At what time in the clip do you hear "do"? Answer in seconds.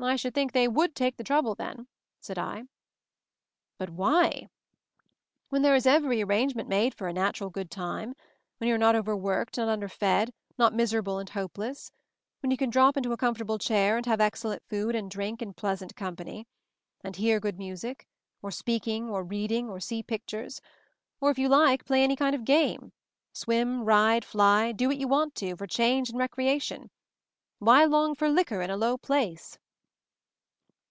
24.70-24.86